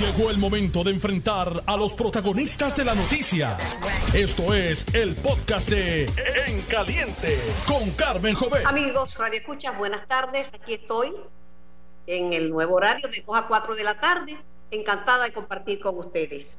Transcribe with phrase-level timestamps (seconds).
[0.00, 3.56] Llegó el momento de enfrentar a los protagonistas de la noticia.
[4.12, 6.04] Esto es el podcast de
[6.46, 8.66] En Caliente con Carmen Jovet.
[8.66, 10.52] Amigos, Radio Escucha, buenas tardes.
[10.52, 11.16] Aquí estoy
[12.06, 14.38] en el nuevo horario de 2 a 4 de la tarde.
[14.70, 16.58] Encantada de compartir con ustedes.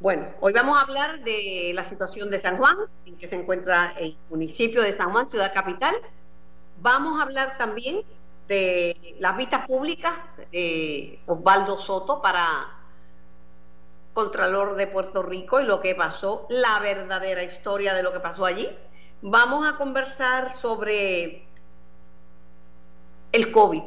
[0.00, 3.94] Bueno, hoy vamos a hablar de la situación de San Juan, en que se encuentra
[4.00, 5.94] el municipio de San Juan, ciudad capital.
[6.80, 8.02] Vamos a hablar también
[8.48, 10.14] de las vistas públicas
[10.50, 12.68] de Osvaldo Soto para
[14.12, 18.44] Contralor de Puerto Rico y lo que pasó, la verdadera historia de lo que pasó
[18.44, 18.68] allí.
[19.22, 21.46] Vamos a conversar sobre
[23.32, 23.82] el COVID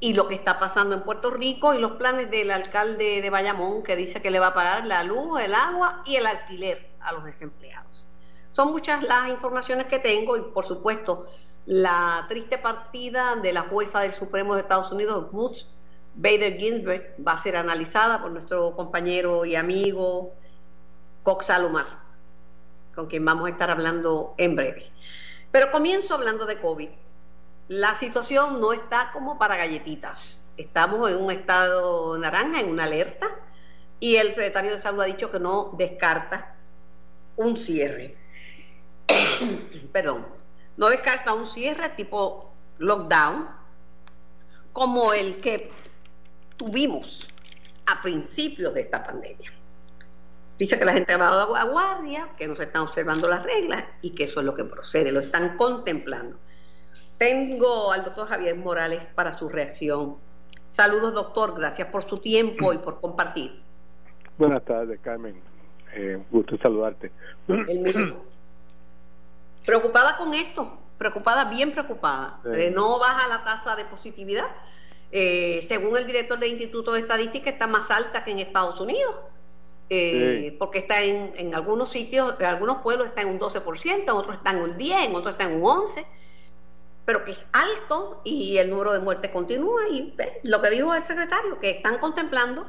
[0.00, 3.82] y lo que está pasando en Puerto Rico y los planes del alcalde de Bayamón
[3.82, 7.12] que dice que le va a pagar la luz, el agua y el alquiler a
[7.12, 8.06] los desempleados.
[8.52, 11.28] Son muchas las informaciones que tengo y por supuesto
[11.68, 15.66] la triste partida de la jueza del Supremo de Estados Unidos, Ruth
[16.14, 20.32] Bader Ginsburg, va a ser analizada por nuestro compañero y amigo
[21.22, 21.84] Cox Alomar,
[22.94, 24.90] con quien vamos a estar hablando en breve.
[25.52, 26.88] Pero comienzo hablando de COVID.
[27.68, 30.50] La situación no está como para galletitas.
[30.56, 33.28] Estamos en un estado naranja, en una alerta,
[34.00, 36.54] y el secretario de Salud ha dicho que no descarta
[37.36, 38.16] un cierre.
[39.92, 40.37] Perdón
[40.78, 43.48] no descarta un cierre tipo lockdown
[44.72, 45.70] como el que
[46.56, 47.28] tuvimos
[47.86, 49.52] a principios de esta pandemia.
[50.56, 53.84] Dice que la gente ha dado a guardia, que no se están observando las reglas
[54.02, 56.36] y que eso es lo que procede, lo están contemplando.
[57.16, 60.16] Tengo al doctor Javier Morales para su reacción.
[60.70, 63.60] Saludos, doctor, gracias por su tiempo y por compartir.
[64.36, 65.40] Buenas tardes, Carmen.
[65.94, 67.10] Eh, gusto saludarte.
[67.48, 68.22] El mismo
[69.68, 72.40] preocupada con esto, preocupada, bien preocupada.
[72.72, 74.46] no baja la tasa de positividad.
[75.12, 79.14] Eh, según el director del Instituto de Estadística, está más alta que en Estados Unidos.
[79.90, 84.08] Eh, porque está en, en, algunos sitios, en algunos pueblos está en un 12%, en
[84.08, 86.06] otros está en un 10, en otros está en un 11%,
[87.04, 89.82] pero que es alto y el número de muertes continúa.
[89.90, 92.66] Y lo que dijo el secretario, que están contemplando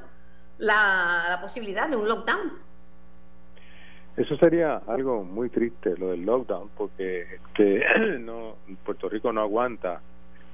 [0.57, 2.69] la, la posibilidad de un lockdown.
[4.19, 7.85] Eso sería algo muy triste, lo del lockdown, porque este,
[8.19, 10.02] no, Puerto Rico no aguanta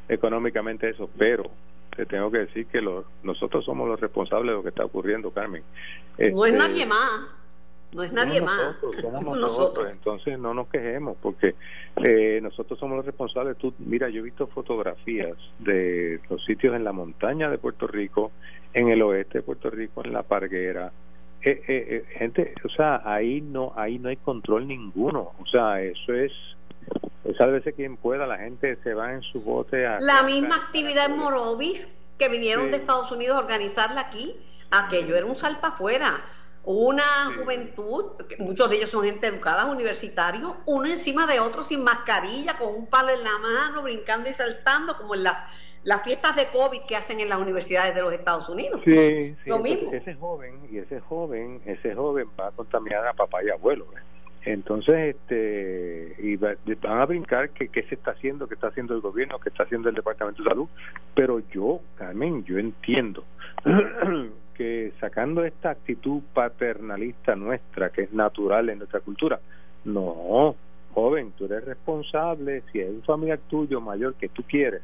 [0.07, 1.49] económicamente eso, pero
[1.95, 2.79] te tengo que decir que
[3.23, 5.63] nosotros somos los responsables de lo que está ocurriendo, Carmen.
[6.19, 7.21] no es este, nadie más.
[7.91, 8.75] No es nadie más.
[9.01, 9.87] somos nosotros.
[9.91, 11.55] Entonces no nos quejemos porque
[12.05, 13.57] eh, nosotros somos los responsables.
[13.57, 18.31] Tú, mira, yo he visto fotografías de los sitios en la montaña de Puerto Rico,
[18.75, 20.91] en el oeste de Puerto Rico, en la Parguera,
[21.45, 25.33] eh, eh, eh, gente, o sea, ahí no, ahí no hay control ninguno.
[25.39, 26.31] O sea, eso es,
[27.39, 29.99] a veces quien pueda, la gente se va en su bote a...
[29.99, 34.35] La misma actividad en Morovis que vinieron de Estados Unidos a organizarla aquí,
[34.71, 36.19] aquello era un salpa afuera.
[36.63, 37.03] Una
[37.37, 42.73] juventud, muchos de ellos son gente educada, universitarios, uno encima de otro sin mascarilla, con
[42.73, 45.47] un palo en la mano, brincando y saltando, como en la
[45.85, 48.81] las fiestas de COVID que hacen en las universidades de los Estados Unidos.
[48.83, 49.49] Sí, sí.
[49.49, 49.93] Lo mismo.
[49.93, 53.85] Ese joven, y ese joven, ese joven va a contaminar a papá y abuelo.
[54.43, 56.57] Entonces, este, y van
[56.99, 59.89] a brincar que qué se está haciendo, qué está haciendo el gobierno, qué está haciendo
[59.89, 60.67] el Departamento de Salud.
[61.13, 63.23] Pero yo, Carmen, yo entiendo
[64.55, 69.39] que sacando esta actitud paternalista nuestra, que es natural en nuestra cultura,
[69.83, 70.55] no,
[70.93, 74.81] joven, tú eres responsable, si es un familiar tuyo mayor que tú quieres,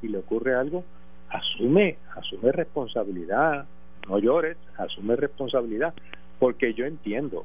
[0.00, 0.84] si le ocurre algo,
[1.28, 3.66] asume, asume responsabilidad,
[4.08, 5.94] no llores, asume responsabilidad,
[6.38, 7.44] porque yo entiendo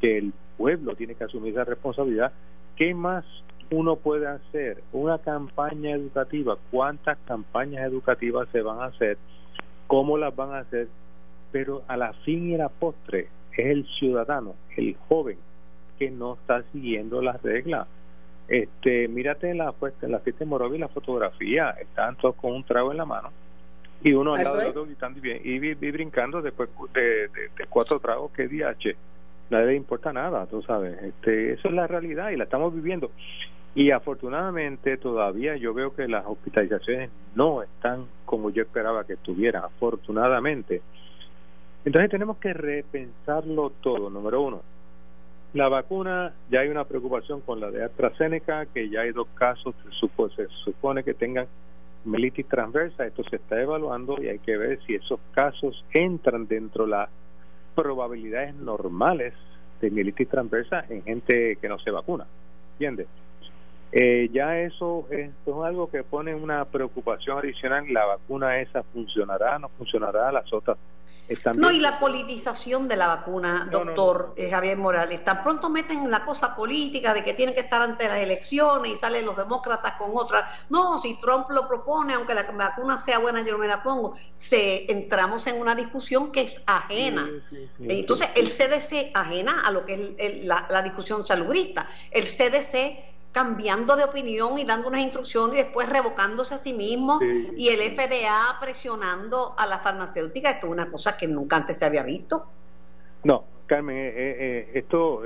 [0.00, 2.32] que el pueblo tiene que asumir esa responsabilidad.
[2.76, 3.24] ¿Qué más
[3.70, 4.82] uno puede hacer?
[4.92, 9.18] Una campaña educativa, ¿cuántas campañas educativas se van a hacer?
[9.86, 10.88] ¿Cómo las van a hacer?
[11.52, 15.38] Pero a la fin y a la postre es el ciudadano, el joven,
[15.98, 17.86] que no está siguiendo las reglas
[18.48, 22.92] este, mírate la, pues, la fiesta de Morovi, la fotografía, están todos con un trago
[22.92, 23.30] en la mano
[24.04, 27.30] y uno al lado del otro gritando y, y, brincando después de,
[27.70, 28.94] cuatro tragos que DH.
[29.48, 31.02] Nadie le importa nada, tú sabes.
[31.02, 33.10] Este, eso es la realidad y la estamos viviendo.
[33.74, 39.64] Y afortunadamente todavía yo veo que las hospitalizaciones no están como yo esperaba que estuvieran,
[39.64, 40.82] afortunadamente.
[41.86, 44.73] Entonces tenemos que repensarlo todo, número uno
[45.54, 49.74] la vacuna, ya hay una preocupación con la de AstraZeneca, que ya hay dos casos,
[50.36, 51.46] se supone que tengan
[52.04, 56.84] melitis transversa, esto se está evaluando y hay que ver si esos casos entran dentro
[56.84, 57.08] de las
[57.74, 59.32] probabilidades normales
[59.80, 62.26] de melitis transversa en gente que no se vacuna,
[62.72, 63.06] ¿entiendes?
[63.92, 67.86] Eh, ya eso es, algo que pone una preocupación adicional.
[67.92, 70.76] La vacuna esa funcionará, no funcionará, las otras
[71.54, 75.24] no, y la politización de la vacuna, doctor eh, Javier Morales.
[75.24, 78.96] Tan pronto meten la cosa política de que tienen que estar ante las elecciones y
[78.96, 80.50] salen los demócratas con otra.
[80.68, 84.16] No, si Trump lo propone, aunque la vacuna sea buena, yo no me la pongo.
[84.34, 87.26] Se entramos en una discusión que es ajena.
[87.78, 91.88] Entonces, el CDC ajena a lo que es la, la discusión salubrista.
[92.10, 97.18] El CDC cambiando de opinión y dando unas instrucciones y después revocándose a sí mismo
[97.20, 100.50] y el FDA presionando a la farmacéutica.
[100.50, 102.46] Esto es una cosa que nunca antes se había visto.
[103.24, 105.22] No, Carmen, eh, eh, eh, esto,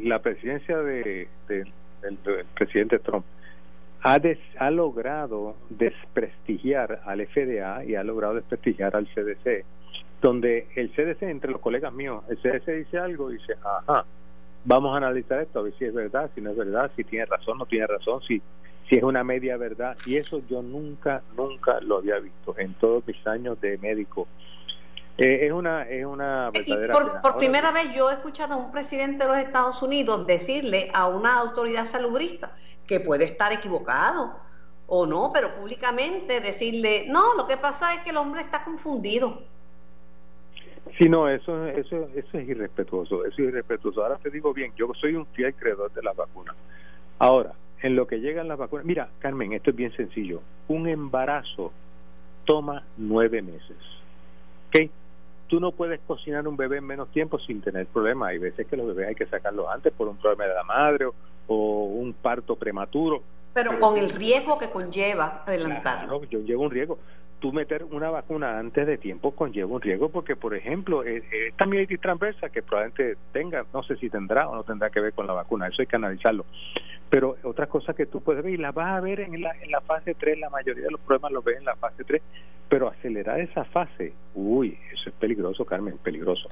[0.00, 1.70] la presidencia de, del,
[2.54, 3.26] presidente Trump
[4.02, 4.18] ha,
[4.58, 9.66] ha logrado desprestigiar al FDA y ha logrado desprestigiar al CDC,
[10.22, 14.06] donde el CDC, entre los colegas míos, el CDC dice algo y dice, ajá,
[14.64, 17.26] vamos a analizar esto, a ver si es verdad, si no es verdad, si tiene
[17.26, 18.40] razón, no tiene razón, si,
[18.88, 19.96] si es una media verdad.
[20.06, 24.28] Y eso yo nunca, nunca lo había visto en todos mis años de médico.
[25.18, 26.94] Eh, es una, es una verdadera.
[26.94, 30.90] por, por primera vez yo he escuchado a un presidente de los Estados Unidos decirle
[30.94, 32.56] a una autoridad salubrista
[32.86, 34.34] que puede estar equivocado
[34.86, 39.42] o no, pero públicamente decirle, no, lo que pasa es que el hombre está confundido.
[40.98, 44.02] Sí, no, eso, eso, eso es irrespetuoso, eso es irrespetuoso.
[44.02, 46.56] Ahora te digo bien, yo soy un fiel creador de las vacunas.
[47.18, 47.52] Ahora,
[47.82, 50.42] en lo que llegan las vacunas, mira, Carmen, esto es bien sencillo.
[50.68, 51.72] Un embarazo
[52.44, 53.76] toma nueve meses.
[54.68, 54.90] ¿Ok?
[55.48, 58.30] Tú no puedes cocinar un bebé en menos tiempo sin tener problemas.
[58.30, 61.06] Hay veces que los bebés hay que sacarlos antes por un problema de la madre
[61.46, 63.22] o, un parto prematuro.
[63.52, 66.20] Pero, con el riesgo que conlleva adelantarlo.
[66.20, 66.98] Claro, yo llevo un riesgo
[67.42, 71.48] tú meter una vacuna antes de tiempo conlleva un riesgo porque, por ejemplo, eh, eh,
[71.48, 75.12] esta mielitis transversa que probablemente tenga, no sé si tendrá o no tendrá que ver
[75.12, 76.46] con la vacuna, eso hay que analizarlo.
[77.10, 79.72] Pero otras cosas que tú puedes ver y las vas a ver en la, en
[79.72, 82.22] la fase 3, la mayoría de los problemas los ves en la fase 3,
[82.68, 86.46] pero acelerar esa fase, uy, eso es peligroso, Carmen, peligroso.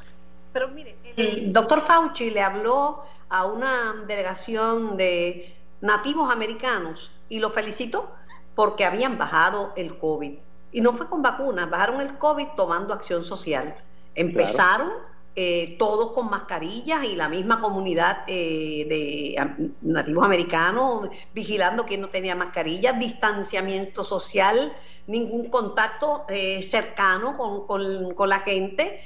[0.53, 7.51] Pero mire, el doctor Fauci le habló a una delegación de nativos americanos y lo
[7.51, 8.13] felicitó
[8.57, 13.25] porque habían bajado el COVID y no fue con vacunas, bajaron el COVID tomando acción
[13.25, 13.75] social.
[14.15, 14.93] Empezaron
[15.37, 22.09] eh, todos con mascarillas y la misma comunidad eh, de nativos americanos vigilando quién no
[22.09, 24.73] tenía mascarillas, distanciamiento social,
[25.07, 29.01] ningún contacto eh, cercano con, con, la gente,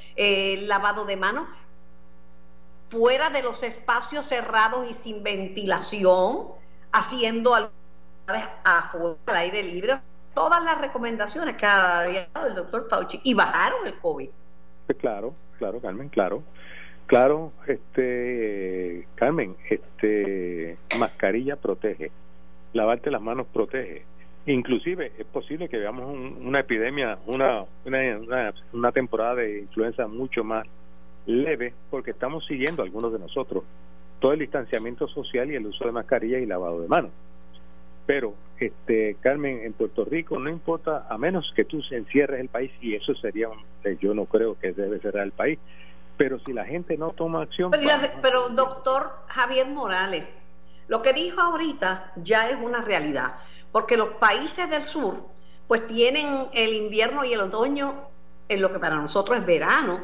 [0.66, 1.46] lavado de manos,
[2.88, 6.48] fuera de los espacios cerrados y sin ventilación,
[6.92, 7.70] haciendo al
[9.26, 10.00] aire libre
[10.34, 14.28] todas las recomendaciones que había dado el doctor Fauci y bajaron el COVID.
[14.98, 16.42] Claro, claro, Carmen, claro.
[17.06, 22.10] Claro, este Carmen, este mascarilla protege,
[22.72, 24.04] lavarte las manos protege.
[24.46, 30.66] Inclusive es posible que veamos una epidemia, una, una, una temporada de influenza mucho más
[31.26, 33.64] leve porque estamos siguiendo algunos de nosotros
[34.24, 37.10] todo el distanciamiento social y el uso de mascarilla y lavado de manos.
[38.06, 38.34] Pero,
[38.66, 42.70] este, Carmen, en Puerto Rico no importa, a menos que tú se encierres el país,
[42.80, 43.48] y eso sería,
[43.84, 45.58] eh, yo no creo que debe cerrar el país,
[46.16, 47.70] pero si la gente no toma acción...
[47.70, 50.32] Pero, doctor Javier Morales,
[50.88, 53.34] lo que dijo ahorita ya es una realidad,
[53.72, 55.22] porque los países del sur
[55.66, 57.94] pues tienen el invierno y el otoño
[58.48, 60.00] en lo que para nosotros es verano,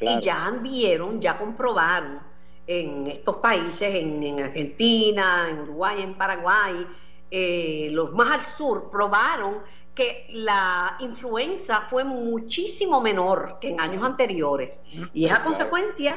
[0.00, 2.20] y ya vieron, ya comprobaron
[2.66, 6.86] en estos países, en, en Argentina, en Uruguay, en Paraguay,
[7.30, 9.58] eh, los más al sur, probaron
[9.94, 14.80] que la influenza fue muchísimo menor que en años anteriores.
[15.12, 16.16] Y es a consecuencia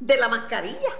[0.00, 0.90] de la mascarilla.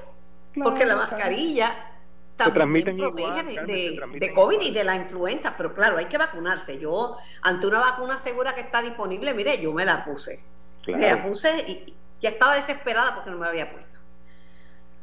[0.63, 1.89] porque la mascarilla
[2.37, 5.55] también protege de, COVID y de la influenza.
[5.57, 6.79] Pero claro, hay que vacunarse.
[6.79, 10.41] Yo, ante una vacuna segura que está disponible, mire, yo me la puse.
[10.87, 13.99] Me la puse y ya estaba desesperada porque no me había puesto.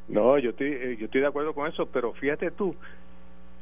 [0.08, 2.76] No, yo estoy, eh, yo estoy de acuerdo con eso, pero fíjate tú,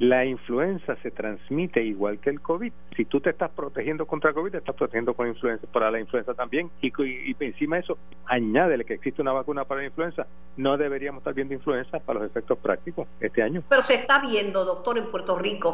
[0.03, 2.73] la influenza se transmite igual que el COVID.
[2.95, 5.99] Si tú te estás protegiendo contra el COVID, te estás protegiendo con influenza, para la
[5.99, 6.69] influenza también.
[6.81, 10.27] Y, y, encima de eso, añádele que existe una vacuna para la influenza.
[10.57, 13.63] No deberíamos estar viendo influenza para los efectos prácticos este año.
[13.69, 15.73] Pero se está viendo, doctor, en Puerto Rico.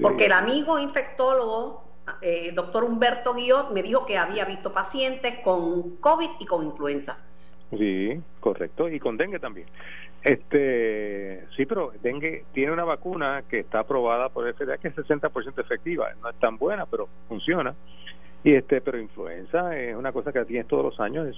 [0.00, 1.84] Porque el amigo infectólogo,
[2.22, 7.18] eh, doctor Humberto Guillot, me dijo que había visto pacientes con COVID y con influenza.
[7.70, 8.88] Sí, correcto.
[8.88, 9.68] Y con dengue también.
[10.22, 14.96] Este, sí, pero dengue tiene una vacuna que está aprobada por el FDA que es
[14.96, 16.08] 60% efectiva.
[16.22, 17.74] No es tan buena, pero funciona.
[18.42, 21.28] Y este, pero influenza es una cosa que tienes todos los años.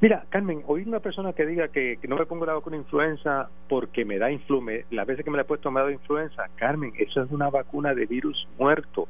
[0.00, 4.06] Mira, Carmen, oír una persona que diga que, no me pongo la vacuna influenza porque
[4.06, 6.94] me da influenza, las veces que me la he puesto me ha dado influenza, Carmen,
[6.96, 9.06] eso es una vacuna de virus muerto.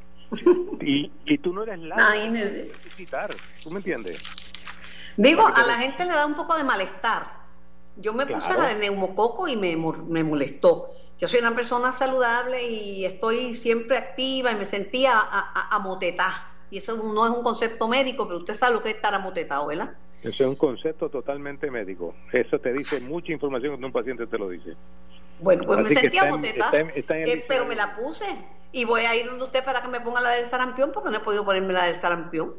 [0.81, 1.95] y, y tú no eres la
[2.29, 3.29] necesitar,
[3.63, 4.21] ¿tú me entiendes?
[5.15, 7.44] Digo, a la gente le da un poco de malestar.
[7.97, 10.91] Yo me puse la de neumococo y me, me molestó.
[11.17, 15.81] Yo soy una persona saludable y estoy siempre activa y me sentía a,
[16.71, 19.67] y eso no es un concepto médico, pero usted sabe lo que es estar amotetado,
[19.67, 19.93] ¿verdad?
[20.23, 22.15] Eso es un concepto totalmente médico.
[22.33, 24.73] Eso te dice mucha información cuando un paciente te lo dice.
[25.39, 28.25] Bueno, pues me sentía amotetada, eh, pero me la puse.
[28.71, 31.17] Y voy a ir donde usted para que me ponga la del sarampión, porque no
[31.17, 32.55] he podido ponerme la del sarampión.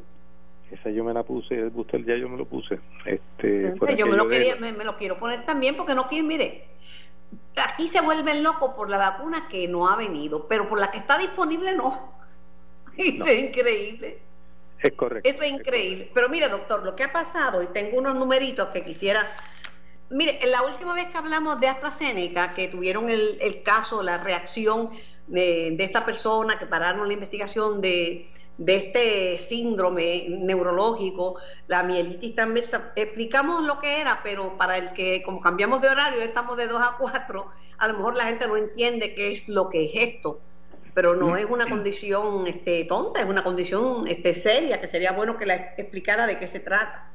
[0.71, 2.79] Esa yo me la puse, el booster ya yo me lo puse.
[3.05, 6.65] Este, yo me lo, quería, me, lo quiero poner también porque no quiero, mire,
[7.55, 10.97] aquí se vuelven locos por la vacuna que no ha venido, pero por la que
[10.97, 12.13] está disponible no.
[12.97, 14.19] Eso es increíble.
[14.79, 15.27] Es correcto.
[15.27, 16.11] Eso es increíble.
[16.13, 19.25] Pero mire, doctor, lo que ha pasado, y tengo unos numeritos que quisiera.
[20.09, 24.91] Mire, la última vez que hablamos de AstraZeneca, que tuvieron el, caso, la reacción
[25.27, 32.91] de, esta persona, que pararon la investigación de, de este síndrome neurológico, la mielitis transversa,
[32.95, 36.81] explicamos lo que era, pero para el que, como cambiamos de horario, estamos de 2
[36.81, 37.45] a 4,
[37.77, 40.39] a lo mejor la gente no entiende qué es lo que es esto
[40.97, 45.37] pero no es una condición este, tonta, es una condición este, seria, que sería bueno
[45.37, 47.11] que la explicara de qué se trata.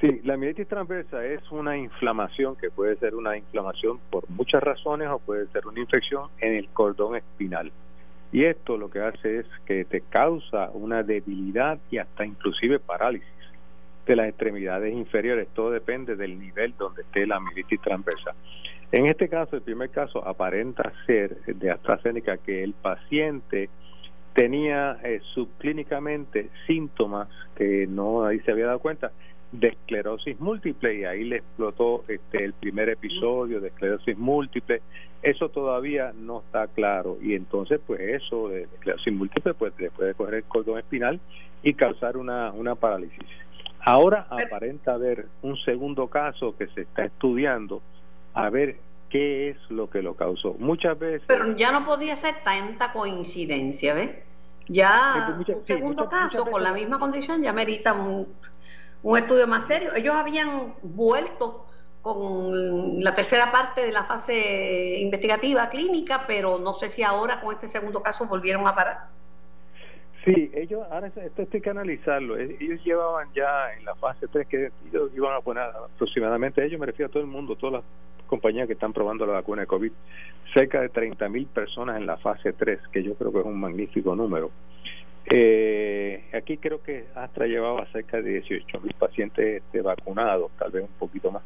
[0.00, 5.08] Sí, la mielitis transversa es una inflamación que puede ser una inflamación por muchas razones
[5.08, 7.70] o puede ser una infección en el cordón espinal.
[8.32, 13.28] Y esto lo que hace es que te causa una debilidad y hasta inclusive parálisis
[14.06, 15.48] de las extremidades inferiores.
[15.54, 18.34] Todo depende del nivel donde esté la mielitis transversa.
[18.92, 23.68] En este caso, el primer caso aparenta ser de AstraZeneca que el paciente
[24.32, 29.10] tenía eh, subclínicamente síntomas que no ahí se había dado cuenta
[29.58, 34.82] de esclerosis múltiple y ahí le explotó este el primer episodio de esclerosis múltiple
[35.22, 40.14] eso todavía no está claro y entonces pues eso de esclerosis múltiple pues le puede
[40.14, 41.20] coger el cordón espinal
[41.62, 43.26] y causar una, una parálisis
[43.80, 47.80] ahora aparenta haber un segundo caso que se está estudiando
[48.34, 48.76] a ver
[49.08, 50.54] qué es lo que lo causó.
[50.58, 51.22] Muchas veces...
[51.26, 54.10] Pero ya no podía ser tanta coincidencia, ¿ves?
[54.68, 58.26] Ya un segundo caso con la misma condición ya merita un,
[59.06, 59.90] un estudio más serio.
[59.94, 61.64] Ellos habían vuelto
[62.02, 67.54] con la tercera parte de la fase investigativa clínica, pero no sé si ahora con
[67.54, 68.96] este segundo caso volvieron a parar.
[70.24, 72.36] Sí, ellos, ahora esto estoy que analizarlo.
[72.36, 76.86] Ellos llevaban ya en la fase 3 que ellos iban a poner aproximadamente, ellos me
[76.86, 77.84] refiero a todo el mundo, todas las
[78.26, 79.92] compañías que están probando la vacuna de COVID,
[80.52, 83.60] cerca de 30 mil personas en la fase 3, que yo creo que es un
[83.60, 84.50] magnífico número.
[85.28, 90.84] Eh, aquí creo que Astra llevaba cerca de 18 mil pacientes este, vacunados, tal vez
[90.84, 91.42] un poquito más.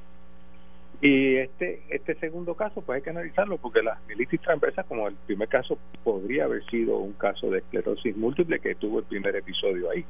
[1.03, 5.15] Y este este segundo caso, pues hay que analizarlo porque la mielitis transversa, como el
[5.15, 9.91] primer caso, podría haber sido un caso de esclerosis múltiple que tuvo el primer episodio
[9.91, 10.05] ahí.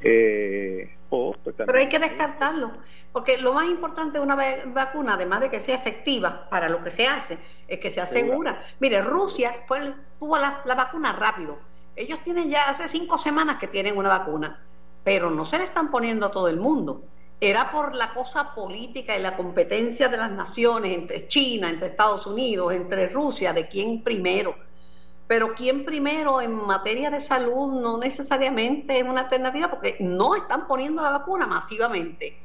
[0.00, 2.70] Eh, pues, Pero hay que descartarlo,
[3.12, 6.90] porque lo más importante de una vacuna, además de que sea efectiva para lo que
[6.90, 8.62] se hace, es que se asegura.
[8.80, 11.58] Mire, Rusia fue, tuvo la, la vacuna rápido.
[11.98, 14.64] Ellos tienen ya hace cinco semanas que tienen una vacuna,
[15.04, 17.02] pero no se le están poniendo a todo el mundo
[17.40, 22.26] era por la cosa política y la competencia de las naciones entre China, entre Estados
[22.26, 24.56] Unidos, entre Rusia, de quién primero.
[25.28, 30.66] Pero quién primero en materia de salud no necesariamente es una alternativa porque no están
[30.66, 32.40] poniendo la vacuna masivamente.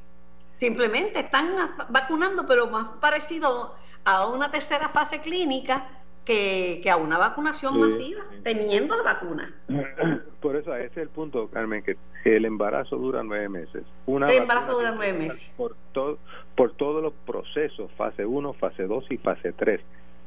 [0.58, 1.56] Simplemente están
[1.90, 5.88] vacunando, pero más parecido a una tercera fase clínica
[6.26, 9.54] que, a una vacunación masiva, teniendo la vacuna.
[10.42, 13.84] Por eso ese es el punto, Carmen, que el embarazo dura nueve meses.
[14.06, 15.54] Una el embarazo dura nueve meses.
[15.58, 16.18] Por, todo,
[16.56, 19.82] por todos los procesos, fase 1, fase 2 y fase 3.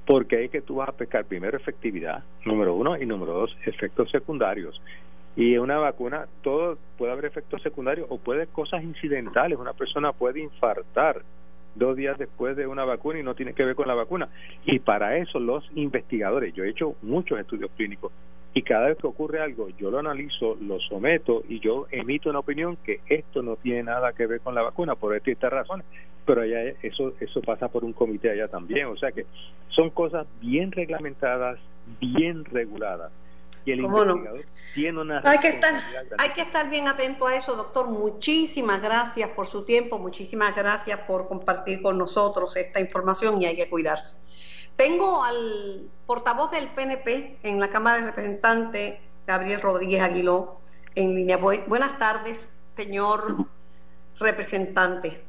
[0.07, 4.09] Porque ahí que tú vas a pescar primero efectividad, número uno, y número dos, efectos
[4.11, 4.81] secundarios.
[5.35, 9.59] Y una vacuna, todo puede haber efectos secundarios o puede cosas incidentales.
[9.59, 11.23] Una persona puede infartar
[11.77, 14.29] dos días después de una vacuna y no tiene que ver con la vacuna.
[14.65, 18.13] Y para eso los investigadores, yo he hecho muchos estudios clínicos
[18.57, 22.39] y cada vez que ocurre algo yo lo analizo, lo someto y yo emito una
[22.39, 25.85] opinión que esto no tiene nada que ver con la vacuna por esta y razones,
[26.25, 29.27] pero allá eso eso pasa por un comité allá también, o sea que
[29.69, 31.59] son cosas bien reglamentadas,
[32.01, 33.13] bien reguladas
[33.67, 34.45] y el investigador
[34.75, 35.75] tiene una hay que estar
[36.19, 41.01] hay que estar bien atento a eso doctor muchísimas gracias por su tiempo muchísimas gracias
[41.01, 44.17] por compartir con nosotros esta información y hay que cuidarse
[44.77, 50.61] tengo al portavoz del PNP en la Cámara de Representantes Gabriel Rodríguez Aguiló
[50.95, 51.37] en línea.
[51.37, 53.47] buenas tardes, señor
[54.19, 55.23] representante.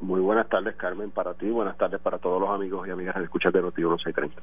[0.00, 1.50] Muy buenas tardes, Carmen, para ti.
[1.50, 4.40] Buenas tardes para todos los amigos y amigas de Escuchas de Noti 1630.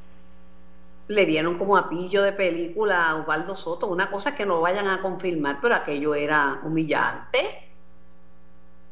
[1.10, 5.02] Le dieron como apillo de película a Osvaldo Soto, una cosa que no vayan a
[5.02, 7.70] confirmar, pero aquello era humillante.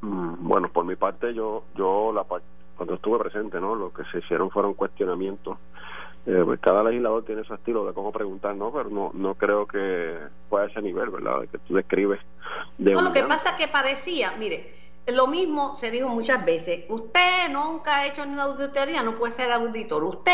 [0.01, 2.25] Mm, bueno, por mi parte, yo, yo la
[2.75, 3.73] cuando estuve presente, ¿no?
[3.73, 5.57] Lo que se hicieron fueron cuestionamientos
[6.27, 8.69] eh, pues cada legislador tiene su estilo de cómo preguntar, ¿no?
[8.73, 10.17] Pero no, no creo que
[10.49, 11.47] fue a ese nivel, ¿verdad?
[11.49, 12.19] Que tú describes.
[12.77, 14.75] De no, lo que pasa es que parecía, mire,
[15.07, 19.31] lo mismo se dijo muchas veces, usted nunca ha hecho ni una auditoría, no puede
[19.31, 20.31] ser auditor, usted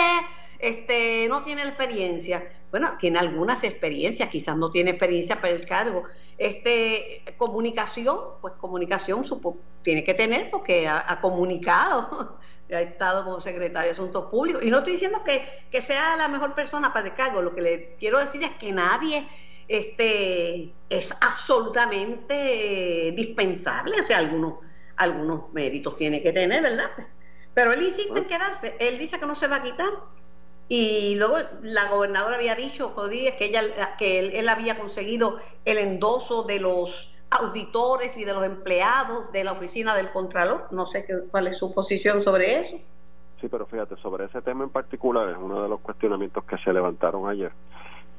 [0.64, 2.52] este, no tiene la experiencia.
[2.72, 6.04] Bueno, tiene algunas experiencias, quizás no tiene experiencia para el cargo.
[6.38, 12.40] Este, comunicación, pues comunicación supo, tiene que tener porque ha comunicado
[12.76, 14.64] ha estado como secretario de Asuntos Públicos.
[14.64, 17.96] Y no estoy diciendo que, sea la mejor persona para el cargo, lo que le
[18.00, 19.28] quiero decir es que nadie
[19.68, 24.56] este, es absolutamente dispensable, o sea, algunos,
[24.96, 26.92] algunos méritos tiene que tener, ¿verdad?
[27.54, 29.90] Pero él insiste en quedarse, él dice que no se va a quitar.
[30.70, 33.62] Y luego la gobernadora había dicho, Jodí, que, ella,
[33.98, 39.44] que él, él había conseguido el endoso de los auditores y de los empleados de
[39.44, 40.68] la oficina del Contralor.
[40.72, 42.78] No sé qué, cuál es su posición sobre eso.
[43.42, 46.72] Sí, pero fíjate, sobre ese tema en particular es uno de los cuestionamientos que se
[46.72, 47.52] levantaron ayer.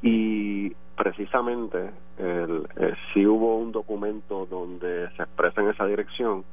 [0.07, 6.45] Y precisamente el, eh, sí hubo un documento donde se expresa en esa dirección,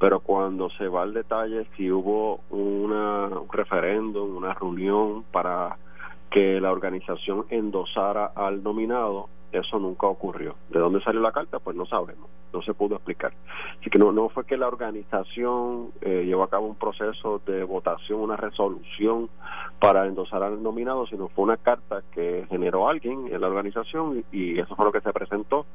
[0.00, 5.76] pero cuando se va al detalle, si hubo una, un referéndum, una reunión para
[6.28, 10.56] que la organización endosara al nominado, eso nunca ocurrió.
[10.68, 11.58] ¿De dónde salió la carta?
[11.58, 13.32] Pues no sabemos, no se pudo explicar.
[13.80, 17.64] Así que no, no fue que la organización eh, llevó a cabo un proceso de
[17.64, 19.28] votación, una resolución
[19.78, 24.58] para endosar al nominado, sino fue una carta que generó alguien en la organización y,
[24.58, 25.66] eso fue lo que se presentó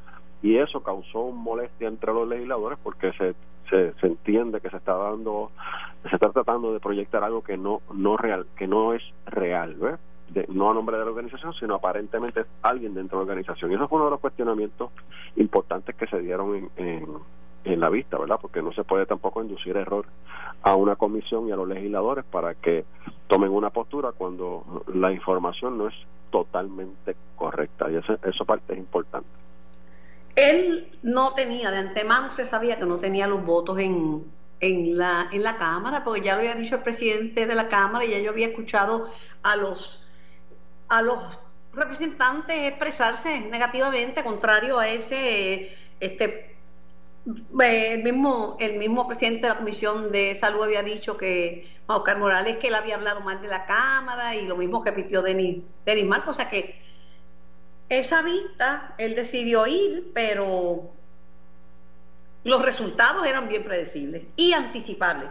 [0.41, 3.33] y eso causó molestia entre los legisladores porque se,
[3.69, 5.51] se, se, entiende que se está dando
[6.09, 9.99] se está tratando de proyectar algo que no no real que no es real ¿ves?
[10.49, 13.71] No a nombre de la organización, sino aparentemente alguien dentro de la organización.
[13.71, 14.91] Y eso fue uno de los cuestionamientos
[15.35, 17.07] importantes que se dieron en,
[17.63, 18.39] en, la vista, ¿verdad?
[18.41, 20.05] Porque no se puede tampoco inducir error
[20.63, 22.85] a una comisión y a los legisladores para que
[23.27, 25.95] tomen una postura cuando la información no es
[26.31, 27.91] totalmente correcta.
[27.91, 29.29] Y eso, eso parte es importante.
[30.35, 34.23] Él no tenía, de antemano se sabía que no tenía los votos en,
[34.59, 38.05] en la, en la Cámara, porque ya lo había dicho el presidente de la Cámara
[38.05, 39.09] y ya yo había escuchado
[39.43, 40.02] a los
[40.89, 41.39] a los
[41.73, 46.55] representantes expresarse negativamente contrario a ese este
[47.25, 52.57] el mismo el mismo presidente de la comisión de salud había dicho que Oscar Morales
[52.57, 56.05] que él había hablado mal de la cámara y lo mismo que repitió Denis, Denis
[56.05, 56.81] Marcos o sea que
[57.89, 60.91] esa vista él decidió ir pero
[62.43, 65.29] los resultados eran bien predecibles y anticipables.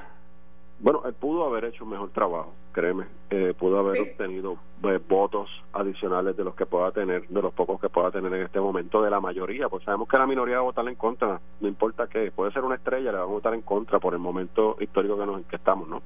[0.80, 6.37] Bueno él pudo haber hecho mejor trabajo créeme eh, pudo haber obtenido eh, votos adicionales
[6.37, 9.11] de los que pueda tener, de los pocos que pueda tener en este momento, de
[9.11, 12.30] la mayoría, pues sabemos que la minoría va a votar en contra, no importa que
[12.30, 15.24] puede ser una estrella, le va a votar en contra por el momento histórico que
[15.24, 16.02] nos en que estamos, ¿no?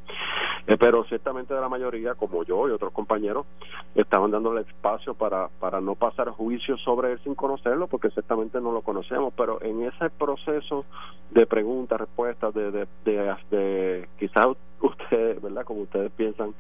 [0.67, 3.47] Eh, pero ciertamente de la mayoría, como yo y otros compañeros,
[3.95, 8.73] estaban dándole espacio para, para no pasar juicio sobre él sin conocerlo, porque ciertamente no
[8.73, 10.85] lo conocemos, pero en ese proceso
[11.31, 14.49] de preguntas, respuestas, de, de, de, de quizás
[14.81, 15.65] ustedes, ¿verdad?
[15.65, 16.53] Como ustedes piensan,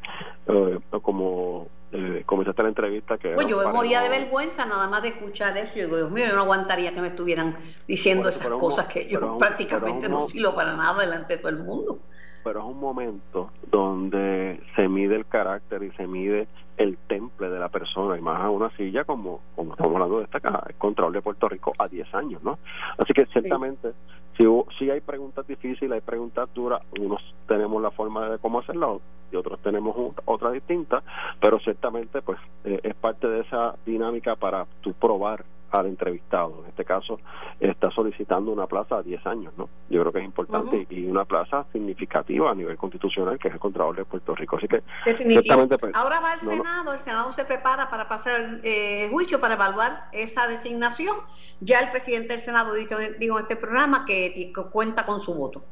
[0.46, 3.30] eh, como eh, comenzaste la entrevista que...
[3.30, 5.72] Pues yo me moría de vergüenza nada más de escuchar eso.
[5.74, 7.56] Yo digo, Dios mío, yo no aguantaría que me estuvieran
[7.88, 11.98] diciendo esas cosas que yo prácticamente no silo para nada delante de todo el mundo.
[12.46, 17.58] Pero es un momento donde se mide el carácter y se mide el temple de
[17.58, 21.12] la persona y más a una silla como, como estamos hablando de esta el control
[21.12, 22.60] de Puerto Rico a 10 años, ¿no?
[22.98, 23.94] Así que ciertamente
[24.38, 24.44] si,
[24.78, 29.00] si hay preguntas difíciles, hay preguntas duras, unos tenemos la forma de cómo hacerlo
[29.32, 31.02] y otros tenemos otra distinta,
[31.40, 36.62] pero ciertamente pues eh, es parte de esa dinámica para tú probar al entrevistado.
[36.62, 37.20] En este caso,
[37.60, 39.68] está solicitando una plaza a 10 años, ¿no?
[39.88, 43.60] Yo creo que es importante y una plaza significativa a nivel constitucional, que es el
[43.60, 44.56] Contralor de Puerto Rico.
[44.56, 48.60] Así que, ciertamente, pues, Ahora va el Senado, el Senado se prepara para pasar el
[48.62, 51.16] eh, juicio, para evaluar esa designación.
[51.60, 55.64] Ya el presidente del Senado dijo, digo en este programa que cuenta con su voto.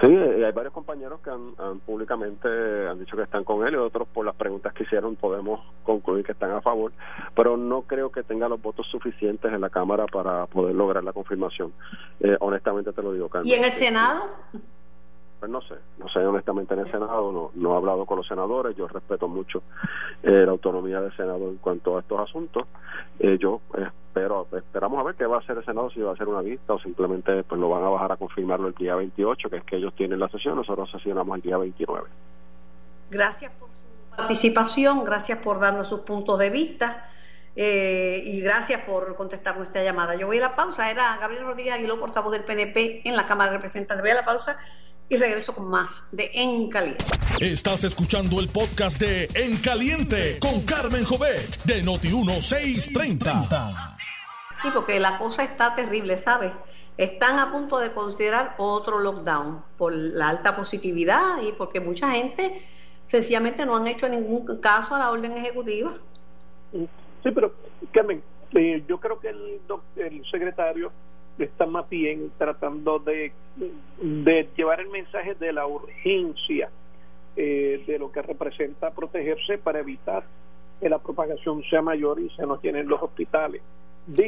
[0.00, 2.48] Sí, eh, hay varios compañeros que han, públicamente
[2.86, 6.22] han dicho que están con él y otros por las preguntas que hicieron podemos concluir
[6.22, 6.92] que están a favor,
[7.34, 11.14] pero no creo que tenga los votos suficientes en la Cámara para poder lograr la
[11.14, 11.72] confirmación.
[12.20, 13.50] Eh, honestamente te lo digo, Carmen.
[13.50, 14.24] ¿Y en el Senado?
[15.40, 18.26] Pues no sé, no sé honestamente en el Senado, no, no he hablado con los
[18.26, 19.62] senadores, yo respeto mucho
[20.22, 22.66] eh, la autonomía del Senado en cuanto a estos asuntos.
[23.38, 23.60] yo
[24.16, 26.40] pero esperamos a ver qué va a hacer el Senado, si va a hacer una
[26.40, 29.64] vista o simplemente pues lo van a bajar a confirmarlo el día 28, que es
[29.64, 32.08] que ellos tienen la sesión, nosotros sesionamos el día 29.
[33.10, 37.10] Gracias por su participación, gracias por darnos sus puntos de vista.
[37.56, 40.14] Eh, y gracias por contestar nuestra llamada.
[40.14, 43.50] Yo voy a la pausa, era Gabriel Rodríguez Aguiló, portavoz del PNP en la Cámara
[43.50, 44.02] de Representantes.
[44.02, 44.56] Voy a la pausa
[45.10, 47.04] y regreso con más de En Caliente.
[47.38, 53.95] Estás escuchando el podcast de En Caliente con Carmen Jovet de Noti1630.
[54.62, 56.52] Sí, porque la cosa está terrible, ¿sabes?
[56.96, 62.62] Están a punto de considerar otro lockdown por la alta positividad y porque mucha gente
[63.06, 65.92] sencillamente no han hecho ningún caso a la orden ejecutiva.
[66.72, 67.52] Sí, pero
[67.92, 68.22] Carmen,
[68.54, 69.60] eh, yo creo que el,
[69.96, 70.90] el secretario
[71.44, 73.32] está más bien tratando de,
[74.56, 76.70] llevar el mensaje de la urgencia
[77.36, 80.24] eh, de lo que representa protegerse para evitar
[80.80, 83.62] que la propagación sea mayor y se nos tienen los hospitales.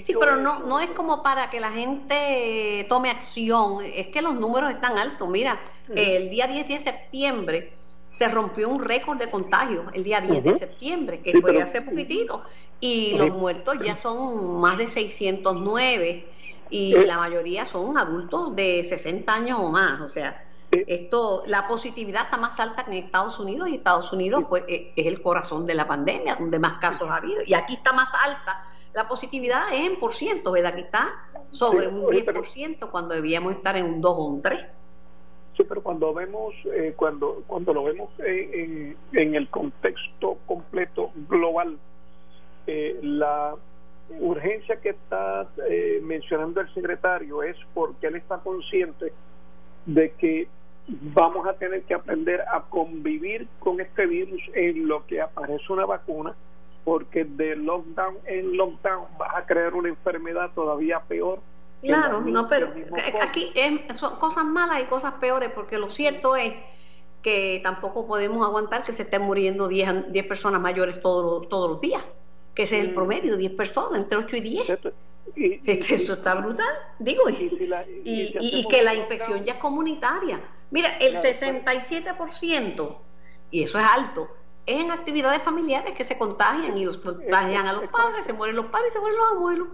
[0.03, 4.35] Sí, pero no, no es como para que la gente tome acción, es que los
[4.35, 5.29] números están altos.
[5.29, 5.61] Mira,
[5.95, 7.73] el día 10 de septiembre
[8.19, 12.43] se rompió un récord de contagio, el día 10 de septiembre, que fue hace poquitito,
[12.81, 16.27] y los muertos ya son más de 609
[16.71, 17.07] y eh.
[17.07, 20.85] la mayoría son adultos de 60 años o más, o sea, eh.
[20.87, 24.93] esto la positividad está más alta que en Estados Unidos y Estados Unidos fue, eh,
[24.97, 27.41] es el corazón de la pandemia, donde más casos ha habido.
[27.47, 30.73] Y aquí está más alta la positividad es en por ciento, ¿verdad?
[30.73, 31.13] Aquí está
[31.51, 34.67] sobre un 10% cuando debíamos estar en un 2 o un 3.
[35.57, 36.55] Sí, pero cuando vemos,
[36.97, 41.79] cuando, cuando lo vemos en, en el contexto completo global,
[43.03, 43.55] la
[44.21, 49.13] urgencia que está eh, mencionando el secretario es porque él está consciente
[49.87, 50.49] de que
[50.87, 55.85] vamos a tener que aprender a convivir con este virus en lo que aparece una
[55.85, 56.35] vacuna,
[56.89, 61.41] porque de lockdown en lockdown vas a crear una enfermedad todavía peor.
[61.83, 62.73] Claro, no, pero
[63.21, 63.53] aquí
[63.95, 66.55] son cosas malas y cosas peores, porque lo cierto es
[67.21, 72.03] que tampoco podemos aguantar que se estén muriendo 10 personas mayores todos todos los días
[72.55, 72.95] que ese es el mm.
[72.95, 74.71] promedio, 10 personas, entre 8 y 10.
[75.37, 76.67] Este, eso está brutal,
[76.99, 80.41] digo, y, que la infección ya es comunitaria.
[80.73, 82.97] Mira, el 67%,
[83.53, 84.29] y eso es alto,
[84.69, 88.55] es en actividades familiares que se contagian y los contagian a los padres, se mueren
[88.55, 89.69] los padres y se mueren los abuelos.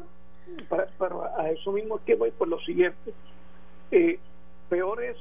[0.99, 3.13] Pero a eso mismo es que voy por lo siguiente.
[3.91, 4.21] Eh,
[4.69, 5.17] peor es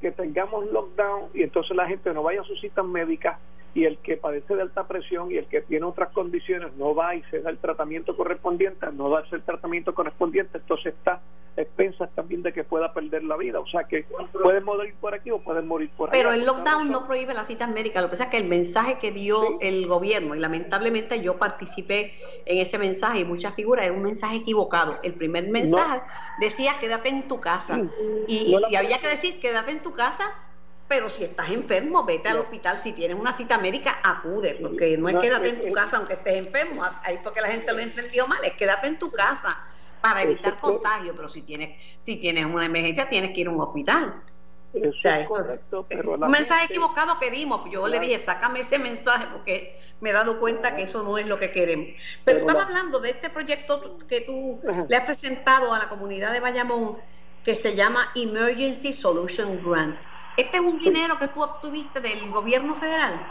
[0.00, 3.38] que tengamos lockdown y entonces la gente no vaya a sus citas médicas
[3.72, 7.14] y el que padece de alta presión y el que tiene otras condiciones no va
[7.14, 11.20] y se da el tratamiento correspondiente, no darse el tratamiento correspondiente, entonces está
[12.42, 13.60] de que pueda perder la vida.
[13.60, 16.18] O sea que pueden morir por aquí o pueden morir por allá.
[16.18, 18.02] Pero el lockdown no prohíbe las citas médicas.
[18.02, 22.12] Lo que pasa es que el mensaje que dio el gobierno, y lamentablemente yo participé
[22.46, 24.98] en ese mensaje y muchas figuras, era un mensaje equivocado.
[25.02, 26.02] El primer mensaje
[26.40, 27.80] decía quédate en tu casa.
[28.26, 30.34] y, y había que decir quédate en tu casa
[30.88, 32.78] pero si estás enfermo, vete al hospital.
[32.78, 34.56] Si tienes una cita médica, acude.
[34.60, 36.82] Porque no es quédate en tu casa aunque estés enfermo.
[37.02, 38.42] Ahí porque la gente lo entendió mal.
[38.42, 39.58] Es quédate en tu casa
[40.08, 41.14] para evitar contagio.
[41.14, 44.22] Pero si tienes, si tienes una emergencia, tienes que ir a un hospital.
[44.74, 47.62] o sea, es correcto, pero un mensaje equivocado que dimos.
[47.70, 51.26] Yo le dije, sácame ese mensaje porque me he dado cuenta que eso no es
[51.26, 51.88] lo que queremos.
[52.24, 56.40] Pero, estamos hablando de este proyecto que tú le has presentado a la comunidad de
[56.40, 56.98] Bayamón
[57.44, 59.98] que se llama Emergency Solution Grant.
[60.36, 63.26] ¿Este es un dinero que tú obtuviste del gobierno federal?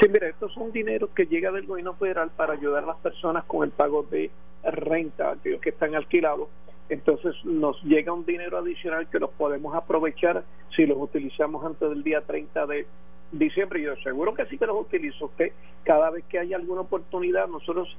[0.00, 3.44] Sí, mira, estos son dineros que llega del gobierno federal para ayudar a las personas
[3.44, 4.30] con el pago de
[4.70, 6.48] renta, aquellos que están alquilados.
[6.88, 12.02] Entonces nos llega un dinero adicional que los podemos aprovechar si los utilizamos antes del
[12.02, 12.86] día 30 de
[13.32, 13.82] diciembre.
[13.82, 15.30] Yo seguro que sí que los utilizo.
[15.36, 15.52] Que
[15.82, 17.96] cada vez que haya alguna oportunidad, nosotros,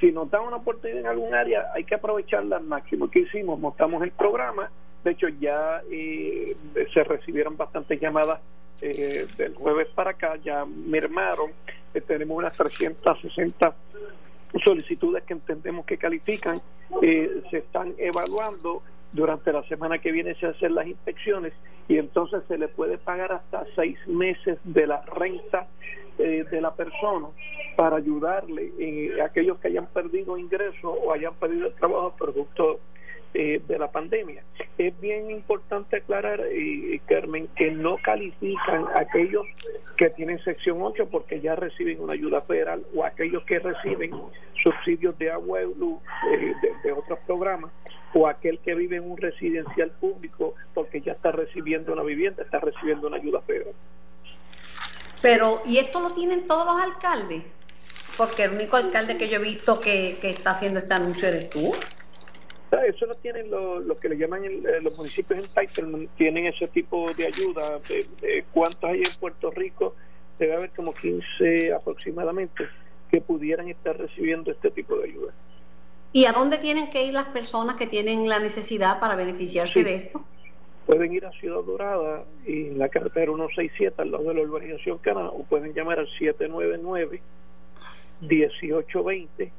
[0.00, 3.10] si nos dan una oportunidad en algún área, hay que aprovecharla al máximo.
[3.10, 3.58] que hicimos?
[3.58, 4.70] Montamos el programa
[5.04, 6.50] de hecho, ya eh,
[6.92, 8.40] se recibieron bastantes llamadas
[8.80, 11.50] eh, del jueves para acá, ya mermaron.
[11.94, 13.74] Eh, tenemos unas 360
[14.64, 16.60] solicitudes que entendemos que califican.
[17.00, 18.82] se están evaluando.
[19.10, 21.54] Durante la semana que viene se hacen las inspecciones
[21.88, 25.66] y entonces se le puede pagar hasta seis meses de la renta
[26.18, 27.28] de la persona
[27.74, 28.70] para ayudarle
[29.22, 32.80] a aquellos que hayan perdido ingresos o hayan perdido el trabajo producto
[33.34, 34.42] eh, de la pandemia.
[34.78, 39.46] Es bien importante aclarar, eh, Carmen, que no califican aquellos
[39.96, 44.12] que tienen sección 8 porque ya reciben una ayuda federal o aquellos que reciben
[44.62, 46.00] subsidios de agua y luz
[46.32, 47.70] eh, de, otros programas
[48.14, 52.60] o aquel que vive en un residencial público porque ya está recibiendo una vivienda, está
[52.60, 53.74] recibiendo una ayuda federal.
[55.20, 57.42] Pero, ¿y esto lo tienen todos los alcaldes?
[58.16, 61.48] porque el único alcalde que yo he visto que, que está haciendo este anuncio eres
[61.50, 61.72] tú.
[62.70, 67.12] Eso lo tienen los lo que le llaman eh, los municipios en tienen ese tipo
[67.14, 67.78] de ayuda.
[67.88, 69.94] De, ¿Cuántos hay en Puerto Rico?
[70.38, 72.68] Debe haber como 15 aproximadamente
[73.10, 75.32] que pudieran estar recibiendo este tipo de ayuda.
[76.12, 79.94] ¿Y a dónde tienen que ir las personas que tienen la necesidad para beneficiarse de
[79.94, 80.22] esto?
[80.86, 84.98] Pueden ir a Ciudad Dorada y en la carretera 167 al lado de la urbanización
[84.98, 87.20] Cana o pueden llamar al 799
[88.20, 89.52] 1820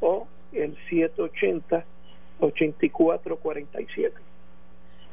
[0.00, 1.84] o el 780
[2.40, 4.14] 8447.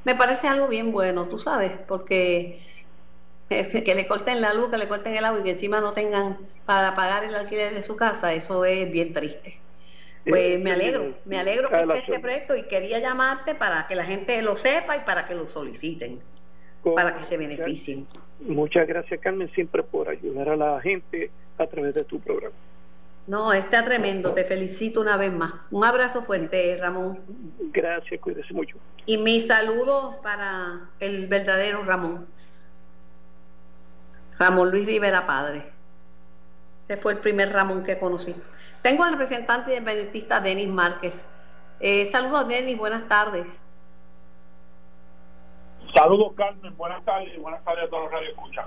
[0.03, 2.59] Me parece algo bien bueno, tú sabes, porque
[3.49, 6.37] que le corten la luz, que le corten el agua y que encima no tengan
[6.65, 9.59] para pagar el alquiler de su casa, eso es bien triste.
[10.27, 14.03] Pues me alegro, me alegro que esté este proyecto y quería llamarte para que la
[14.05, 16.19] gente lo sepa y para que lo soliciten,
[16.95, 18.07] para que se beneficien.
[18.39, 22.55] Muchas gracias Carmen siempre por ayudar a la gente a través de tu programa.
[23.27, 25.51] No, está tremendo, te felicito una vez más.
[25.71, 27.19] Un abrazo fuerte, Ramón.
[27.73, 28.77] Gracias, cuídese mucho.
[29.07, 32.27] Y mi saludo para el verdadero Ramón.
[34.37, 35.71] Ramón Luis Rivera Padre.
[36.87, 38.35] Ese fue el primer Ramón que conocí.
[38.83, 41.25] Tengo al representante independentista Denis Márquez.
[41.79, 43.47] Eh, saludos, Denis, buenas tardes.
[45.95, 48.65] Saludos, Carmen, buenas tardes, buenas tardes a todos los radio escuchan.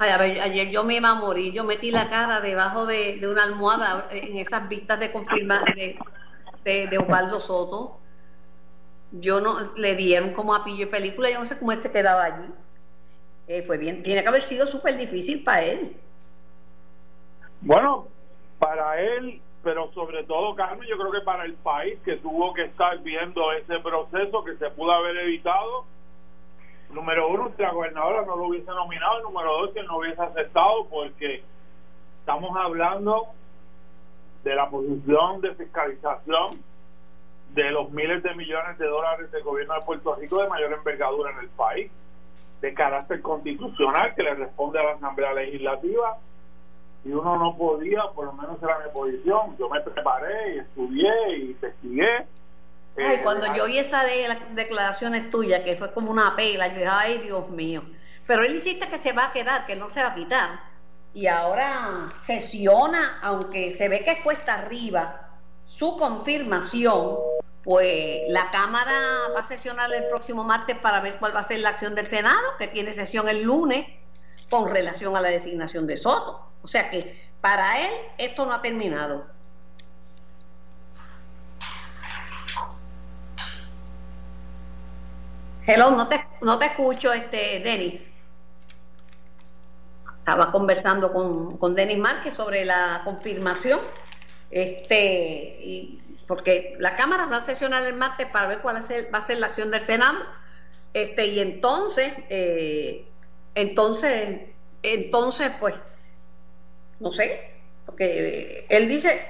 [0.00, 3.20] Ay, a ver, ayer yo me iba a morir, yo metí la cara debajo de,
[3.28, 5.98] una almohada en esas vistas de confirmar de,
[6.62, 7.98] de, Osvaldo Soto.
[9.10, 12.24] Yo no, le dieron como a pillo película, yo no sé cómo él se quedaba
[12.24, 12.48] allí.
[13.48, 15.96] Eh, fue bien, tiene que haber sido súper difícil para él.
[17.62, 18.06] Bueno,
[18.60, 22.64] para él, pero sobre todo, Carmen, yo creo que para el país que tuvo que
[22.64, 25.86] estar viendo ese proceso que se pudo haber evitado
[26.90, 30.86] número uno, si la gobernadora no lo hubiese nominado, número dos, que no hubiese aceptado,
[30.88, 31.42] porque
[32.20, 33.26] estamos hablando
[34.44, 36.62] de la posición de fiscalización
[37.54, 41.32] de los miles de millones de dólares del gobierno de Puerto Rico de mayor envergadura
[41.32, 41.90] en el país,
[42.60, 46.18] de carácter constitucional que le responde a la Asamblea Legislativa.
[47.04, 51.36] Y uno no podía, por lo menos era mi posición, yo me preparé y estudié
[51.36, 52.17] y investigué
[53.08, 56.74] Ay, cuando yo oí esa de las declaraciones tuyas, que fue como una pela, yo
[56.74, 57.82] dije, ay, Dios mío.
[58.26, 60.60] Pero él insiste que se va a quedar, que no se va a quitar.
[61.14, 65.28] Y ahora sesiona, aunque se ve que cuesta arriba
[65.66, 67.16] su confirmación,
[67.64, 68.98] pues la Cámara
[69.34, 72.06] va a sesionar el próximo martes para ver cuál va a ser la acción del
[72.06, 73.86] Senado, que tiene sesión el lunes
[74.50, 76.50] con relación a la designación de Soto.
[76.62, 79.26] O sea que para él esto no ha terminado.
[85.70, 88.10] Hello, no te, no te escucho, este, Denis.
[90.20, 93.78] Estaba conversando con, con Denis Márquez sobre la confirmación.
[94.50, 99.22] Este, y, porque la Cámara va a sesionar el martes para ver cuál va a
[99.26, 100.16] ser, la acción del Senado.
[100.94, 103.06] Este, y entonces, eh,
[103.54, 104.40] entonces,
[104.82, 105.74] entonces, pues,
[106.98, 109.20] no sé, porque él dice,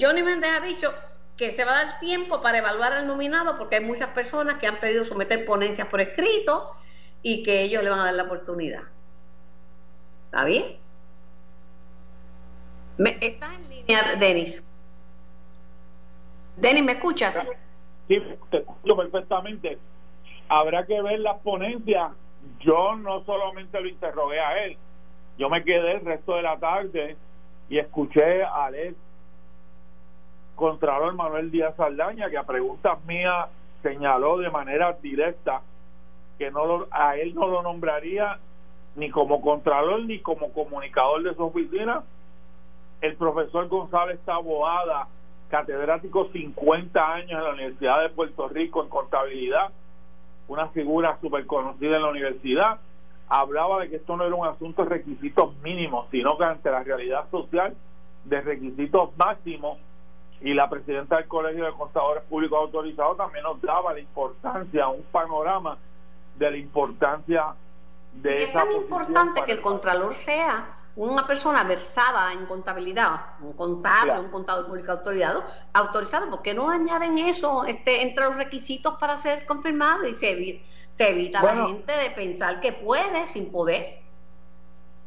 [0.00, 0.94] Johnny Méndez ha dicho
[1.40, 4.66] que se va a dar tiempo para evaluar al nominado porque hay muchas personas que
[4.66, 6.76] han pedido someter ponencias por escrito
[7.22, 8.82] y que ellos le van a dar la oportunidad.
[10.26, 10.76] ¿Está bien?
[12.98, 14.70] ¿Me, ¿Estás en línea, Denis?
[16.58, 17.48] Denis, ¿me escuchas?
[18.06, 19.78] Sí, te escucho perfectamente.
[20.46, 22.12] Habrá que ver las ponencias.
[22.60, 24.76] Yo no solamente lo interrogué a él,
[25.38, 27.16] yo me quedé el resto de la tarde
[27.70, 28.94] y escuché a Alex
[30.60, 33.48] Contralor Manuel Díaz Saldaña, que a preguntas mías
[33.82, 35.62] señaló de manera directa
[36.38, 38.38] que no a él no lo nombraría
[38.94, 42.02] ni como Contralor ni como comunicador de su oficina.
[43.00, 45.08] El profesor González Taboada,
[45.48, 49.70] catedrático 50 años en la Universidad de Puerto Rico en contabilidad,
[50.46, 52.80] una figura súper conocida en la universidad,
[53.30, 56.82] hablaba de que esto no era un asunto de requisitos mínimos, sino que ante la
[56.82, 57.74] realidad social
[58.26, 59.78] de requisitos máximos
[60.42, 65.02] y la presidenta del Colegio de Contadores Públicos Autorizados también nos daba la importancia, un
[65.04, 65.76] panorama
[66.36, 67.54] de la importancia
[68.14, 73.52] de sí, Es tan importante que el Contralor sea una persona versada en contabilidad, un
[73.52, 78.94] contable, un contador público autorizado, autorizado, ¿por qué no añaden eso este, entre los requisitos
[78.98, 84.00] para ser confirmado y se, se evita la gente de pensar que puede sin poder?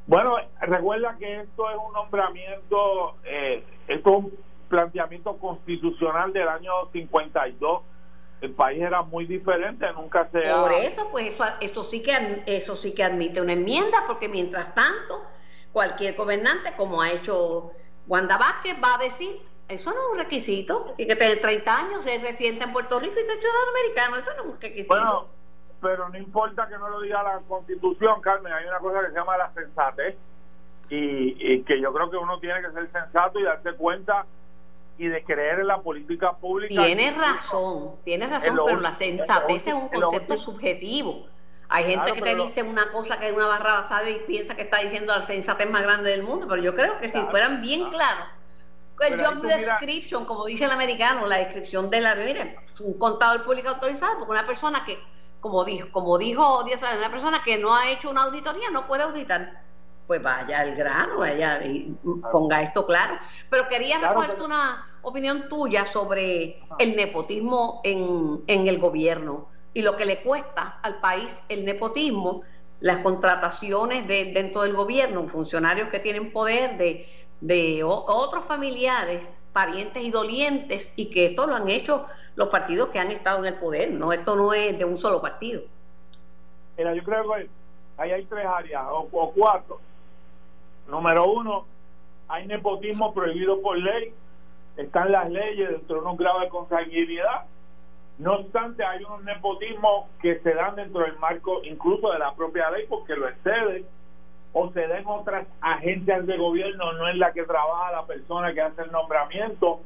[0.08, 4.32] Bueno, recuerda que esto es un nombramiento, eh, esto es un
[4.73, 7.81] planteamiento constitucional del año 52
[8.41, 12.75] el país era muy diferente, nunca se Por eso, pues eso, eso, sí que eso
[12.75, 15.23] sí que admite una enmienda, porque mientras tanto,
[15.71, 17.71] cualquier gobernante, como ha hecho
[18.07, 22.03] Wanda Vázquez va a decir, eso no es un requisito, tiene que tener 30 años,
[22.03, 24.95] ser residente en Puerto Rico y ser ciudadano americano, eso no es un requisito.
[24.95, 25.27] Bueno,
[25.81, 29.13] pero no importa que no lo diga la constitución, Carmen, hay una cosa que se
[29.13, 30.15] llama la sensatez
[30.89, 34.25] y, y que yo creo que uno tiene que ser sensato y darse cuenta
[34.97, 36.86] y de creer en la política pública.
[36.86, 41.27] Tienes razón, tienes razón, pero la sensatez es un concepto subjetivo.
[41.69, 44.62] Hay gente que te dice una cosa que es una barra basada y piensa que
[44.62, 47.89] está diciendo la sensatez más grande del mundo, pero yo creo que si fueran bien
[47.89, 48.27] claros,
[49.08, 53.69] el job description, como dice el americano, la descripción de la, miren, un contador público
[53.69, 54.99] autorizado, porque una persona que,
[55.39, 59.62] como dijo, como dijo una persona que no ha hecho una auditoría no puede auditar
[60.08, 61.96] pues vaya al grano, vaya y
[62.32, 63.16] ponga esto claro.
[63.50, 69.98] Pero quería claro, una opinión tuya sobre el nepotismo en, en el gobierno y lo
[69.98, 72.44] que le cuesta al país el nepotismo,
[72.80, 77.08] las contrataciones de, dentro del gobierno, funcionarios que tienen poder de,
[77.42, 83.00] de otros familiares, parientes y dolientes, y que esto lo han hecho los partidos que
[83.00, 85.62] han estado en el poder, no esto no es de un solo partido.
[86.78, 87.50] Mira, yo creo que
[87.98, 89.80] ahí hay tres áreas o, o cuatro
[90.88, 91.65] Número uno,
[92.28, 94.13] hay nepotismo prohibido por ley,
[94.78, 97.46] están las leyes dentro de unos grados de consanguinidad.
[98.17, 102.69] No obstante, hay unos nepotismos que se dan dentro del marco incluso de la propia
[102.72, 103.86] ley porque lo excede
[104.54, 108.62] o se den otras agencias de gobierno, no es la que trabaja la persona que
[108.62, 109.80] hace el nombramiento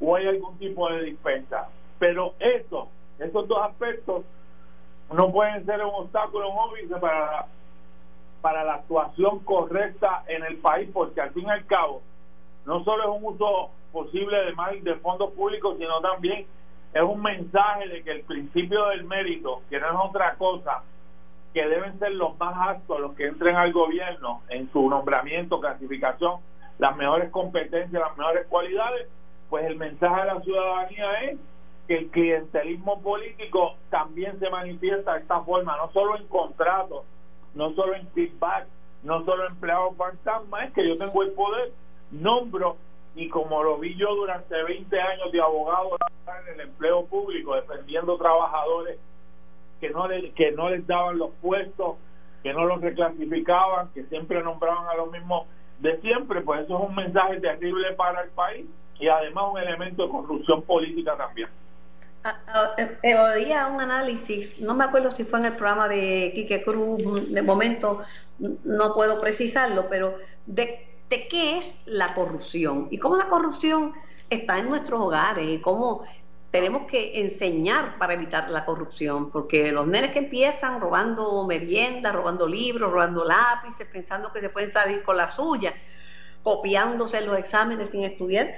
[0.00, 1.68] o hay algún tipo de dispensa.
[1.98, 2.88] Pero eso,
[3.18, 4.24] esos dos aspectos
[5.12, 7.46] no pueden ser un obstáculo, un óbice para
[8.42, 12.02] para la actuación correcta en el país, porque al fin y al cabo
[12.66, 16.46] no solo es un uso posible de más de fondos públicos, sino también
[16.92, 20.82] es un mensaje de que el principio del mérito, que no es otra cosa,
[21.54, 26.40] que deben ser los más altos los que entren al gobierno en su nombramiento, clasificación,
[26.78, 29.08] las mejores competencias, las mejores cualidades,
[29.50, 31.38] pues el mensaje a la ciudadanía es
[31.86, 37.04] que el clientelismo político también se manifiesta de esta forma, no solo en contratos,
[37.54, 38.66] no solo en feedback,
[39.02, 41.72] no solo empleado fantasma, es que yo tengo el poder,
[42.10, 42.76] nombro
[43.14, 48.16] y como lo vi yo durante 20 años de abogado en el empleo público, defendiendo
[48.16, 48.98] trabajadores
[49.80, 51.96] que no, les, que no les daban los puestos,
[52.42, 55.46] que no los reclasificaban, que siempre nombraban a los mismos
[55.80, 58.66] de siempre, pues eso es un mensaje terrible para el país
[58.98, 61.48] y además un elemento de corrupción política también.
[62.78, 66.62] Eh, eh, oía un análisis, no me acuerdo si fue en el programa de Quique
[66.62, 68.02] Cruz, de momento
[68.38, 73.92] no puedo precisarlo, pero de, de qué es la corrupción y cómo la corrupción
[74.30, 76.04] está en nuestros hogares y cómo
[76.52, 82.46] tenemos que enseñar para evitar la corrupción, porque los nenes que empiezan robando merienda, robando
[82.46, 85.74] libros, robando lápices, pensando que se pueden salir con la suya,
[86.42, 88.54] copiándose los exámenes sin estudiar,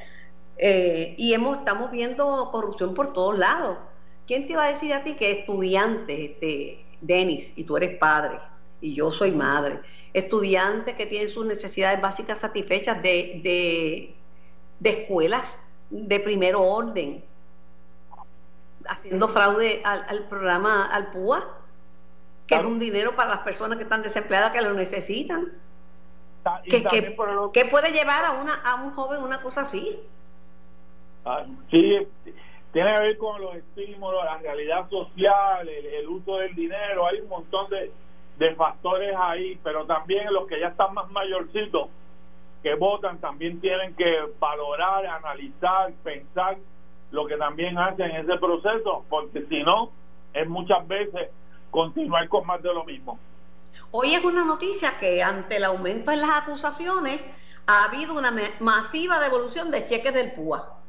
[0.56, 3.78] eh, y hemos, estamos viendo corrupción por todos lados.
[4.26, 8.38] ¿Quién te iba a decir a ti que estudiantes, este, Denis, y tú eres padre,
[8.80, 9.80] y yo soy madre,
[10.12, 14.14] estudiantes que tienen sus necesidades básicas satisfechas de, de,
[14.80, 15.56] de escuelas
[15.90, 17.22] de primer orden,
[18.86, 21.46] haciendo fraude al, programa, al PUA,
[22.46, 25.52] que es un dinero para las personas que están desempleadas que lo necesitan.
[26.64, 26.84] ¿Qué,
[27.52, 29.98] ¿Qué, puede llevar a, una, a un joven una cosa así?
[31.24, 32.06] Ah, sí,
[32.72, 37.28] tiene que ver con los estímulos, la realidad social, el, uso del dinero, hay un
[37.28, 37.90] montón de,
[38.38, 41.88] de factores ahí, pero también los que ya están más mayorcitos
[42.62, 44.04] que votan también tienen que
[44.38, 46.56] valorar, analizar, pensar
[47.10, 49.90] lo que también hacen en ese proceso, porque si no,
[50.32, 51.30] es muchas veces
[51.70, 53.18] continuar con más de lo mismo.
[53.92, 57.20] Hoy es una noticia que ante el aumento en las acusaciones
[57.66, 60.83] ha habido una masiva devolución de cheques del PUA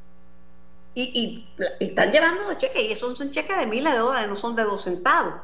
[0.95, 1.45] y,
[1.79, 4.63] están llevando los cheques y esos son cheques de miles de dólares, no son de
[4.63, 5.35] dos centavos.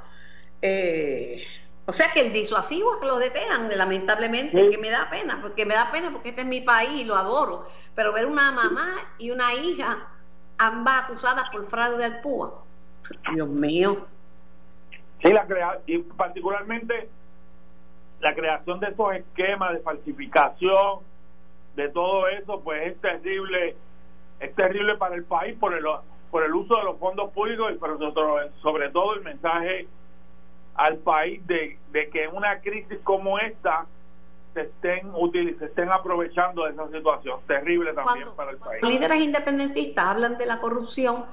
[0.61, 1.43] Eh,
[1.85, 5.65] o sea que el disuasivo es que los detengan, lamentablemente, que me da pena, porque
[5.65, 8.95] me da pena porque este es mi país y lo adoro, pero ver una mamá
[9.17, 10.07] y una hija,
[10.57, 12.63] ambas acusadas por fraude al PUA,
[13.33, 14.07] Dios mío.
[15.21, 17.09] Sí, la crea y particularmente
[18.21, 20.99] la creación de esos esquemas de falsificación,
[21.75, 23.75] de todo eso, pues es terrible
[24.41, 25.85] es terrible para el país por el,
[26.31, 27.97] por el uso de los fondos públicos y pero
[28.61, 29.87] sobre todo el mensaje
[30.75, 31.77] al país de,
[32.11, 33.85] que en una crisis como esta
[34.53, 35.11] se estén
[35.59, 38.81] se estén aprovechando de esa situación terrible también para el país.
[38.81, 41.25] Los líderes independentistas hablan de la corrupción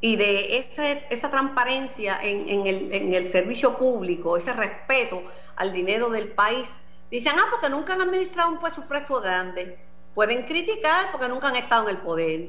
[0.00, 5.22] y de ese, esa transparencia en, en, el, en el servicio público, ese respeto
[5.56, 6.74] al dinero del país.
[7.10, 9.78] Dicen, ah, porque nunca han administrado un presupuesto grande
[10.18, 12.40] pueden criticar porque nunca han estado en el poder.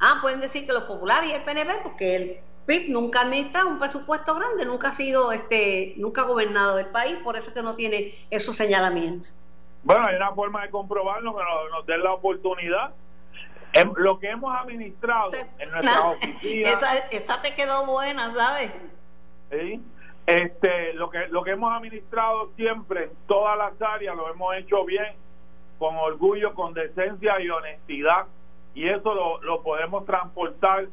[0.00, 3.68] Ah, pueden decir que los populares y el PNP, porque el PIB nunca ha administrado
[3.68, 7.62] un presupuesto grande, nunca ha sido, este, nunca ha gobernado el país, por eso que
[7.62, 9.38] no tiene esos señalamientos.
[9.82, 12.94] Bueno, hay una forma de comprobarlo que nos, den la oportunidad.
[13.74, 16.70] Em, lo que hemos administrado en nuestra oficina.
[16.70, 18.72] Esa, esa te quedó buena, ¿sabes?
[19.50, 19.78] ¿sí?
[20.24, 24.86] Este, lo que lo que hemos administrado siempre en todas las áreas lo hemos hecho
[24.86, 25.14] bien,
[25.80, 28.26] con orgullo, con decencia y honestidad,
[28.74, 30.88] y eso lo, lo podemos transportar,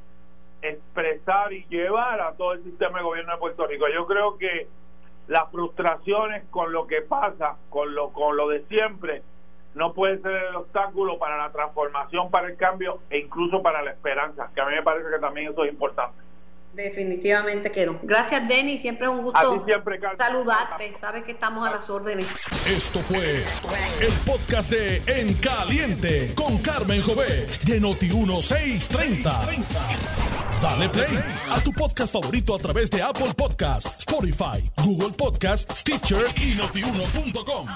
[0.61, 3.85] expresar y llevar a todo el sistema de gobierno de Puerto Rico.
[3.93, 4.67] Yo creo que
[5.27, 9.23] las frustraciones con lo que pasa, con lo con lo de siempre,
[9.75, 13.91] no puede ser el obstáculo para la transformación, para el cambio e incluso para la
[13.91, 16.17] esperanza, que a mí me parece que también eso es importante.
[16.77, 17.99] Definitivamente que no.
[18.03, 18.77] Gracias, Denny.
[18.77, 19.65] Siempre es un gusto
[20.15, 20.93] saludarte.
[21.01, 22.27] Sabes que estamos a las órdenes.
[22.67, 23.45] Esto fue
[23.99, 29.65] el podcast de En Caliente con Carmen Jovet de Noti1630.
[30.61, 31.19] Dale play
[31.49, 37.67] a tu podcast favorito a través de Apple Podcasts, Spotify, Google Podcasts, Stitcher y notiuno.com.